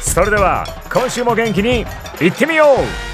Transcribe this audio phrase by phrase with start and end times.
[0.00, 1.84] それでは今週も元気に
[2.20, 3.10] いってみよう。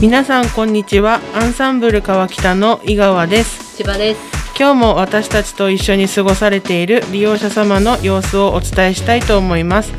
[0.00, 1.20] 皆さんこんにちは。
[1.34, 3.76] アンサンブル川北の井川です。
[3.76, 4.38] 千葉です。
[4.58, 9.92] 今日も私たちと一緒に過ごされている利用者様の様子をお伝えしたいと思います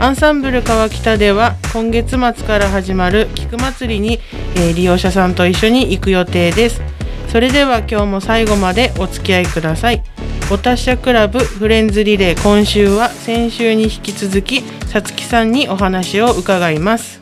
[0.00, 4.20] アンサンブル川北では今月末から始まる菊祭りに、
[4.54, 6.80] えー利用者さんと一緒に行く予定です。
[7.28, 10.04] それでは今日も最後までお付き合いください。
[10.50, 17.20] お達者クラブフレンズリレー今週は先週に引き続きさつきさんにお話を伺います。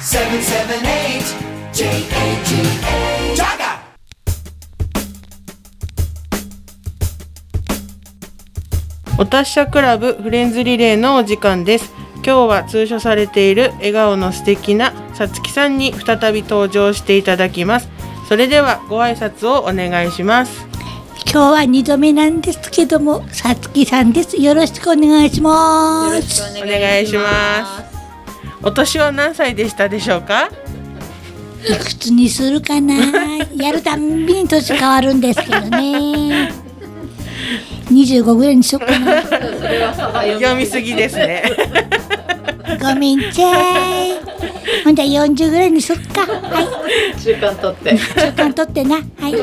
[0.00, 2.99] 778
[9.20, 17.90] お達者クラブフレンズリレーのお時間です今日は通所されている笑顔の素敵なさつきさんに再び登場していただきます
[18.30, 20.66] それではご挨拶をお願いします
[21.30, 24.40] 今日は二度目なんですけども、さつきさんです。
[24.40, 26.60] よろしくお願いします。
[26.60, 30.48] お願いしますお年は何歳でしたでしょうか？
[31.68, 32.96] いくつにするかな。
[33.54, 36.69] やるたんびに年変わるんですけどね。
[37.90, 39.22] 二十五ぐらいにしよっかな。
[40.40, 41.42] 読みすぎですね
[42.80, 44.14] ごめんちゃい。
[44.84, 46.20] ほんじゃ四十ぐらいにしよっか。
[46.22, 47.20] はい。
[47.20, 47.96] 習慣とって。
[47.96, 48.96] 習慣取ってな。
[48.96, 49.34] はい。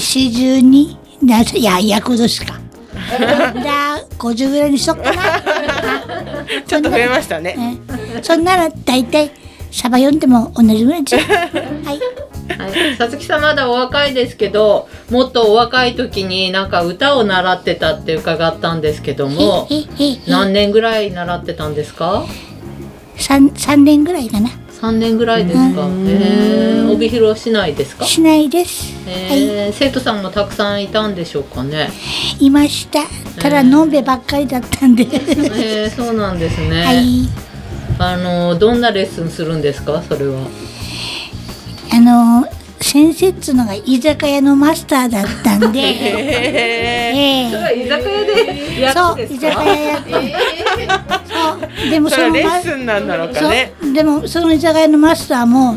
[0.00, 0.98] 四十二。
[1.22, 2.54] な、いや、役年か。
[3.62, 5.22] じゃあ、五十ぐらいにしよっかな。
[6.66, 7.76] ちょっと増えましたねね
[8.22, 9.30] そんなら大体
[9.70, 11.36] サバ読んでも同じぐらいですよ。
[11.84, 12.00] はい。
[12.48, 12.96] はい。
[12.96, 19.68] さつきさんまだお若いですけど、もっとお若い時になんか歌を習ってたって伺ったんですけども、
[20.26, 22.24] 何年ぐらい習ってたんですか？
[23.16, 24.50] 三三年ぐらいかな。
[24.80, 25.86] ?3 年ぐらいですか。
[25.86, 28.04] へえ、帯広市内ですか？
[28.04, 28.92] しないです。
[29.06, 31.88] はへえ、生徒さんもたくさんいたんでしょうかね？
[32.38, 32.46] い。
[32.46, 33.00] いました。
[33.40, 35.04] ただのんべばっかりだったんで。
[35.04, 36.84] へえ、そうなんですね。
[36.84, 37.28] はい。
[37.98, 40.02] あのどんなレッスンするんですか？
[40.02, 40.46] それは。
[41.96, 42.46] あの
[42.78, 45.78] 先生っつうのが居酒屋のマスターだったんで。
[45.80, 50.10] ええ居酒屋でやそう居酒屋やって。
[51.26, 51.90] そう。
[51.90, 53.72] でもそのまッスンなんだろうかね。
[53.94, 55.74] でもその居酒屋のマスターも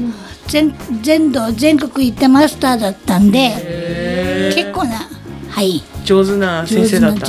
[0.48, 5.08] 全全道全国行ったマスターだったんで結構な
[5.50, 5.82] はい。
[6.04, 7.28] 上手な先生だった。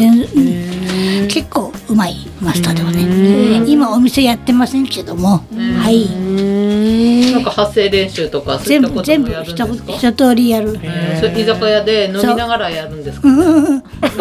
[1.28, 5.44] 結構うまいマスターでもね今お店やってませんけども。
[5.78, 9.30] はいなんか発声練習とか全部全部。
[9.44, 9.54] 一
[9.88, 13.28] 一通りやる居酒屋で飲みながらやるんですか？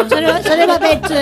[0.08, 1.14] それはそれは別。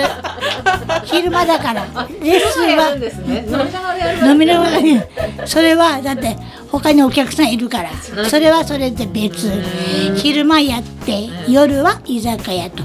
[1.05, 1.85] 昼間だから。
[2.21, 2.95] レッスンは。
[2.95, 3.11] ね。
[3.47, 4.27] 飲みながらやる。
[4.27, 5.07] 飲みながらね
[5.45, 6.35] それはだって
[6.71, 7.89] 他にお客さんいるから。
[8.25, 9.51] それはそれで別。
[10.15, 12.83] 昼間やって夜は居酒屋と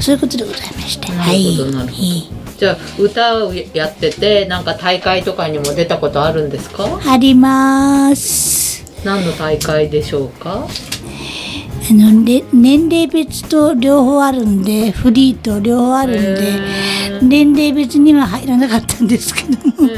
[0.00, 1.12] そういうことでございまして。
[1.12, 1.56] はい。
[2.58, 6.84] じゃあ歌をやっててなんか大会とかにも出たことあるんですか？
[7.06, 8.84] あります。
[9.04, 10.66] 何の大会でしょうか？
[11.90, 16.60] あのれ年齢別と両方あるんでフリーと両方あるんで
[17.22, 19.88] 年齢別には入らなかったんですけども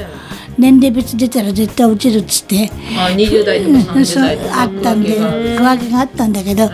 [0.60, 2.70] 年齢別出たら絶対落ちるっつって。
[2.96, 6.70] あ、20代とか30そう代とかあったんで区分けがあったんだけど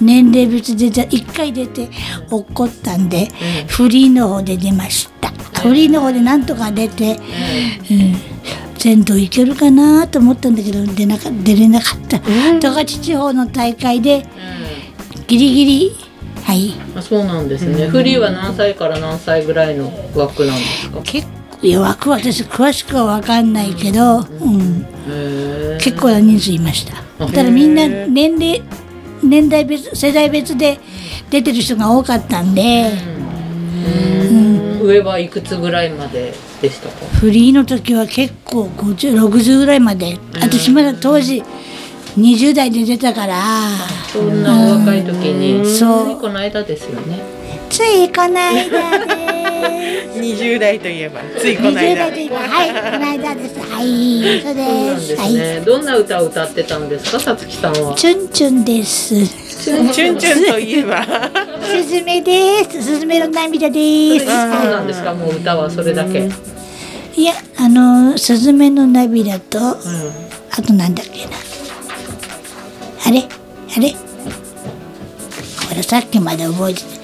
[0.00, 1.88] 年齢別でじゃ1回出て
[2.30, 3.28] 落っこったんで
[3.66, 5.30] フリーの方で出ました。
[5.60, 7.18] フリーの方でなんとか出て、
[7.90, 8.16] うん、
[8.78, 12.18] 全土いけるかなと思ったんだけど出なか出れなかった。
[12.60, 14.26] 十勝地方の大会で
[15.26, 15.96] ギリギリ
[16.44, 16.74] はい。
[16.94, 17.88] あ、そうなんですね。
[17.88, 21.00] フリーは何歳から何歳ぐらいの枠なんですか？
[21.02, 21.33] 結構
[21.64, 24.86] いや枠は私詳しくは分かんないけど、うん、
[25.78, 27.02] 結構な人数いました。
[27.26, 28.62] ただみんな年齢
[29.22, 30.78] 年代別世代別で
[31.30, 32.92] 出てる人が多かったんで、
[34.82, 37.06] 上はいくつぐらいまででしたか？
[37.18, 40.18] フリーの時は結構5060ぐらいまで。
[40.34, 41.42] 私まだ当時
[42.18, 43.42] 20代で出たから。
[44.12, 45.64] そんなお若い時に。
[45.64, 46.08] そう。
[46.08, 47.20] ついこの間ですよね。
[47.70, 49.43] ついこの間で
[50.54, 53.58] 20代といえばついすこの20間代というかはいこの間です。
[53.58, 55.60] はいそうそうなんでですすはいね。
[55.60, 57.94] どんな歌を歌ってたんですかさつきさんは？
[57.94, 59.26] チュンチュンです。
[59.64, 61.04] チュンチュンといえば。
[61.62, 62.82] スズメです。
[62.82, 64.26] スズメの涙です。
[64.26, 66.28] そうなんですかもう歌はそれだけ。
[67.16, 69.76] いやあのスズメの涙と、あ
[70.62, 71.32] となんだっけな。
[73.06, 73.28] あれ？
[73.76, 73.90] あれ？
[73.92, 73.96] こ
[75.74, 77.03] れさっきまで覚えてて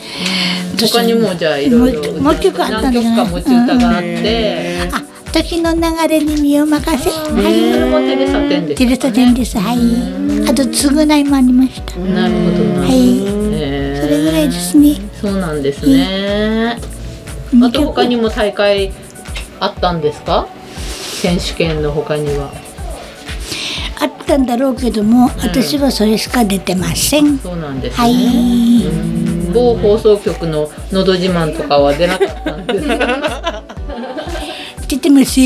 [0.77, 5.03] 他にもじゃあいろいろもう曲あったんだ何曲か持ち歌があってあ
[5.33, 7.11] 時の流れに身を任せ。
[7.11, 7.73] そはい。
[7.73, 8.79] れもテレサテンです。
[8.79, 9.59] テレサテンです。
[9.59, 9.77] はい。
[10.49, 11.97] あと償いもありました。
[12.01, 12.81] なるほどな。
[12.81, 12.91] はい。
[14.01, 14.97] それぐらいですね。
[15.21, 16.77] そうなんですね。
[17.63, 18.93] あと他にも大会
[19.61, 20.49] あったんですか？
[21.21, 22.51] 選手権の他には。
[24.01, 27.39] あったんだろうけども、私はそれしか出てません。
[27.39, 29.20] そうなんですね、はい
[29.53, 32.67] 某放送局の「のど自慢」とかは出なかったん。
[32.67, 33.63] ですか
[34.89, 35.41] 出てませ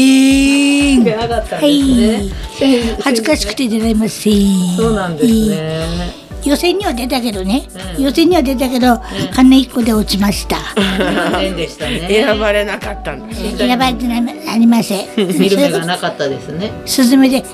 [0.96, 1.04] ん。
[1.04, 1.60] 出なかったん。
[1.60, 4.76] はですねい、恥ずかしくて出られません。
[4.76, 9.00] そうなんですね、予選には出たけどね、うん予選には出たけど、
[9.32, 10.56] 金一個で落ちました。
[10.98, 15.06] 残念でしたね選ばれなかったんだ選ばれてないありません。
[15.16, 17.44] 見る目がなかったですねスズメで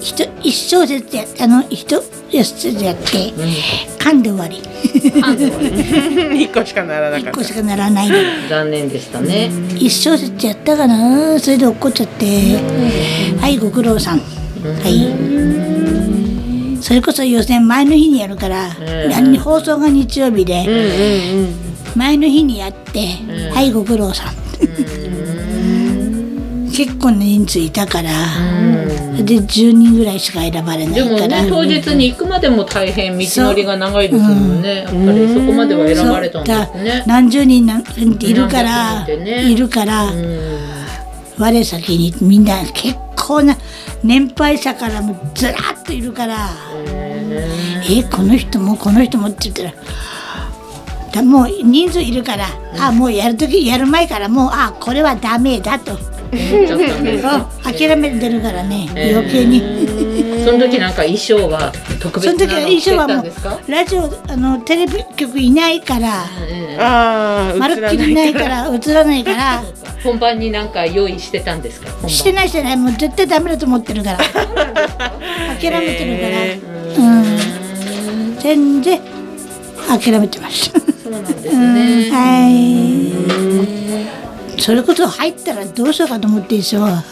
[0.00, 2.02] ひと一小節やあの一小
[2.42, 3.32] 節やって、
[3.98, 4.62] 噛んで終わり。
[4.90, 8.16] 1個しかならなかった一個しかならないの。
[8.48, 12.56] 残念でしたね一小節やったかな、それで落っこっちゃって。
[13.38, 14.18] はい、ご苦労さん。
[14.18, 14.24] は
[14.88, 15.29] い。
[16.90, 20.66] それこそ予選前の日にやるから、うん放送が日曜日で、
[21.94, 23.06] 前の日にやって、
[23.52, 24.34] はいご苦労さん、
[26.72, 28.10] 結構な人数いたから、
[29.22, 37.04] で10人ぐらいしか選ばれないから、ね当日に行くまでも大変道のりが長いですもんね、やっぱりそこまでは選ばれたんですね。
[37.06, 37.84] だ何十人なん
[38.18, 39.48] いるから、ね。
[39.48, 40.40] いるから、うん。
[41.38, 43.56] 我先にみんな結構な
[44.02, 46.50] 年配者からもずらっといるから、
[47.88, 49.72] えこの人もこの人もって言ったら
[51.12, 52.46] だもう人数いるから、
[52.78, 56.06] あもうやる時やる前からもうあこれはダメだと、思っ
[56.66, 59.18] ちゃったんですあ諦めてるからね、えー。
[59.18, 59.99] 余計に。
[60.44, 63.58] その時なんか衣装は特別その時はなの着て衣装はもたんですか？
[63.66, 66.24] うラジオあのテレビ局いないから
[66.78, 69.62] ああまるっきりないから映らないから。
[70.02, 72.08] 本番になんか用意してたんですか？
[72.08, 72.76] してないしてない。
[72.78, 74.18] もう絶対ダメだと思ってるから。
[74.18, 76.16] 諦めてる
[76.96, 78.36] から、うん。
[78.38, 78.98] 全然
[79.86, 80.78] 諦めてますそ
[81.10, 83.79] うなんですね、はい
[84.60, 87.02] それこそ入ったらどうしようかと思ってでしょあ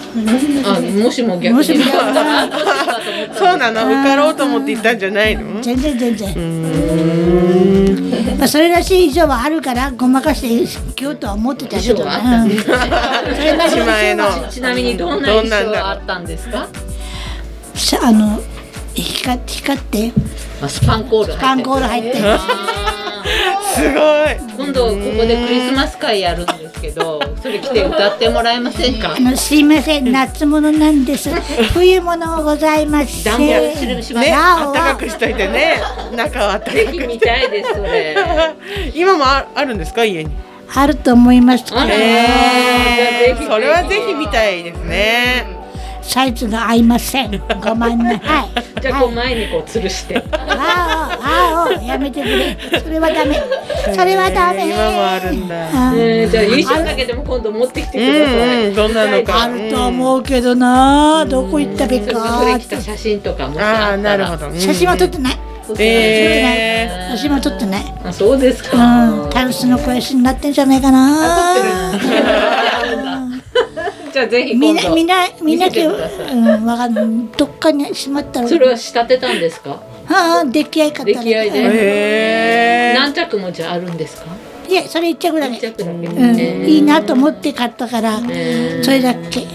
[1.03, 1.85] もしも逆もしもに。
[3.35, 3.87] そうなの？
[3.87, 5.61] 受かろうと思って行ったんじゃないの？
[5.63, 6.35] 全然全然。
[8.39, 10.49] まあそれらしい衣装はあるからごまかして
[11.01, 12.05] 今日とは思ってたけど
[14.51, 16.69] ちなみにどんな衣装があったんですか？
[17.75, 18.41] さあの
[18.95, 20.13] 光光って。
[20.61, 21.39] あスパンコール入って。
[21.39, 22.19] スパンコール入って。
[22.23, 22.39] あ
[23.75, 23.93] すごい。
[23.95, 29.15] ー今度ここでクリスマス会やるんですけどそれ来て歌ってもらえませんか？
[29.17, 30.13] あのすいません。
[30.13, 31.31] 夏物なんです。
[31.73, 34.27] 冬物ございません暖房します。
[34.29, 35.77] ねあったかくしといてね。
[36.15, 38.17] 中はあったかくぜひ見たいですそれ。
[38.95, 40.05] 今もああるんですか？
[40.05, 40.31] 家に。
[40.75, 43.27] あると思いますえ。
[43.29, 45.47] ぜひーそれはぜひ見たいですね
[46.09, 47.31] サイズが合いません。
[47.63, 48.81] ごめん なさい。
[48.81, 50.17] じゃあこう前にこう吊るして。
[50.33, 52.57] ああああやめてくれ。
[52.83, 53.41] それはダメ。
[53.95, 54.69] それはダメ。
[54.69, 55.55] 今もあるんだ。
[55.55, 59.43] あえーじゃあ優勝だけでも今度持ってきてうんください、うんどんなのか。
[59.43, 61.27] あると思うけどな。
[61.29, 62.21] どこ行ったべそれか
[62.81, 64.17] 写真とかもしあああったら。
[64.17, 64.59] なるほどうん。
[64.59, 65.39] 写真は撮ってない。
[65.79, 67.85] え写真は撮ってない。
[68.03, 69.31] あそうですか、うん。
[69.31, 71.99] タンスの肥やしになってんじゃないかな
[74.19, 76.35] じゃあぜひみんな今度みんなみんな見せてけください。
[76.35, 77.07] うんわかんない
[77.37, 78.49] どっかにしまったら。
[78.49, 79.81] それは仕立てたんですか？
[80.09, 81.23] ああ出来合いかったら。
[81.23, 82.95] 出来合いで。
[82.97, 84.27] 何着もじゃああるんですか？
[84.69, 86.05] いやそれ一着だ一け着だけ、うん。
[86.05, 88.81] えーいいなと思って買ったからえ。
[88.83, 89.47] ーそれだけ。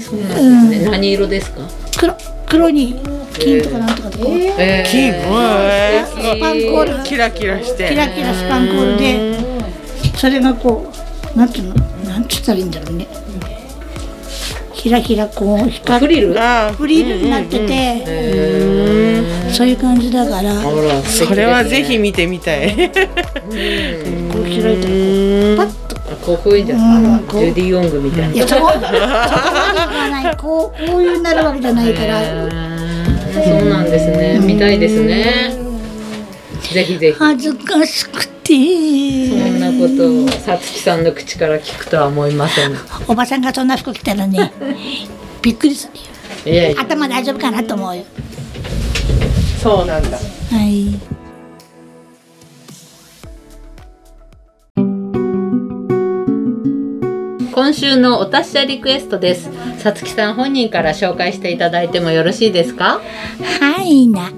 [0.00, 1.60] そうなんですね、何色ですか？
[1.98, 2.14] 黒
[2.46, 2.98] 黒に
[3.38, 4.90] 金とかなんとかとこうえー。
[4.90, 6.96] 金へスパンコール。
[6.96, 7.88] がキラキラして。
[7.90, 9.36] キラキラスパンコールで
[10.16, 10.90] それがこ
[11.34, 11.74] うなんていうの？
[12.08, 13.06] なんて言ったらいいんだろうね
[14.78, 16.34] ひらひらこう光フリル？
[16.72, 17.72] フリルになってて、
[18.06, 20.54] へそういう感じだから。
[21.02, 22.70] それはぜひ見てみたい。
[22.70, 23.00] こ
[24.38, 24.86] う開いたらこ
[25.54, 26.78] うパッとあこういうじゃう。
[26.78, 28.34] んジュディ・ヨングみたいな。
[28.34, 30.36] いやそこそこまでいかない。
[30.36, 34.38] こうこういうになるわけじゃないから、そうなんですね。
[34.38, 35.56] 見たいですね。
[36.72, 37.18] ぜひぜひ。
[37.18, 38.38] 恥ずかしくて。
[38.48, 38.54] そ
[39.34, 39.37] んな
[39.78, 42.72] ことをさつきさんの口から聞くとは思いません。
[42.72, 42.74] い
[43.06, 44.52] おばさんがそんな服着たらね
[45.42, 45.88] びっくりす
[46.44, 46.56] るよ。
[46.56, 46.80] やいや。
[46.82, 48.04] 頭大丈夫かなと思うよ。
[49.62, 50.16] そうなんだ。
[50.18, 50.22] は
[50.64, 50.98] い。
[57.52, 59.50] 今週のお達者リクエストです。
[59.78, 63.00] さつきさん本人から紹介していただいてもよろしいですか？
[63.60, 64.30] はいな。
[64.30, 64.34] ね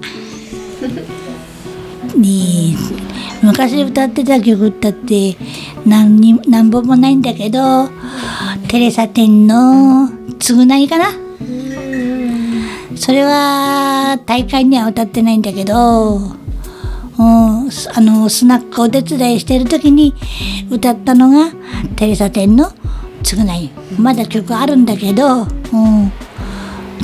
[2.17, 3.10] え
[3.41, 5.35] 昔歌ってた曲ったって
[5.85, 7.89] 何に何本もないんだけど
[8.67, 11.05] テレサ店の償いかな？
[12.95, 17.23] それは大会には歌ってないんだけど、う
[17.67, 20.13] ん、すあのスナックお手伝いしてる時に
[20.69, 21.51] 歌ったのが
[21.95, 22.65] テレサ店の
[23.23, 25.47] 償いまだ曲あるんだけど、うん、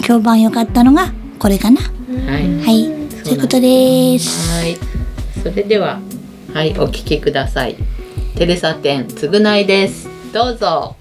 [0.06, 1.82] 評判良かったのがこれかな。
[1.82, 2.60] はい。
[2.62, 2.86] はい、
[3.24, 4.52] そういうことです。
[4.52, 4.78] はい。
[5.42, 6.00] それでは
[6.54, 7.76] はいお聞きください
[8.36, 10.96] テレサ店償いですどうぞ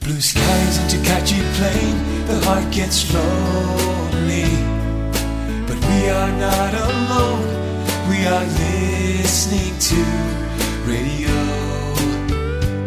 [0.00, 4.50] Blue skies and to catch a plane, the heart gets lonely.
[5.64, 7.46] But we are not alone,
[8.10, 8.44] we are
[9.22, 9.94] listening to
[10.90, 11.30] radio.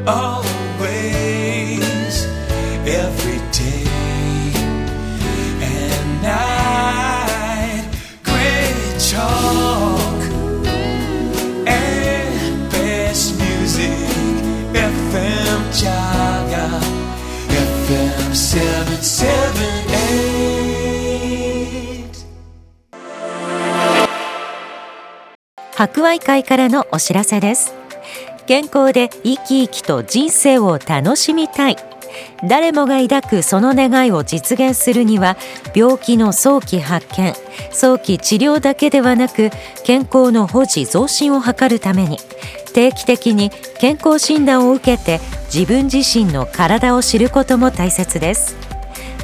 [0.05, 0.64] Oh.
[25.75, 27.73] 博愛会からのお知らせです。
[28.47, 31.75] 健康で生き生きと人生を楽しみたい。
[32.47, 35.35] 誰もが抱くその願いを実現するには
[35.75, 37.33] 病気の早期発見
[37.71, 39.49] 早期治療だけではなく
[39.83, 42.17] 健康の保持増進を図るために
[42.73, 45.19] 定期的に健康診断を受けて
[45.53, 48.55] 自分自身の体を知ることも大切です。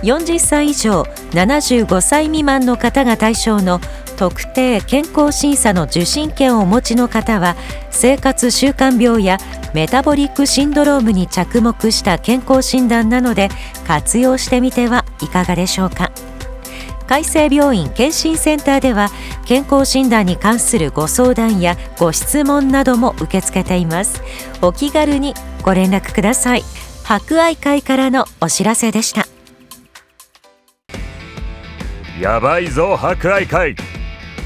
[0.03, 3.79] 40歳以上75歳未満の方が対象の
[4.18, 7.56] 特定健康審査の受診券をお持ちの方は
[7.89, 9.38] 生活習慣病や
[9.74, 13.50] メタボリックシンドロームに着目した健康診断なので
[13.88, 16.12] 活用してみてはいかがでしょうか。
[17.08, 19.10] 海生病院健診センターでは
[19.46, 24.22] 健康診断に関するご相談やご質問なども受け付けています。
[24.62, 26.63] お気軽にご連絡ください。
[27.03, 29.27] 博愛会からのお知らせでした。
[32.22, 33.75] やばいぞ博愛会。